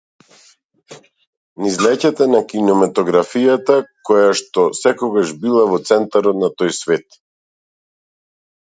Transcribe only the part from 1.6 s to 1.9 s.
Низ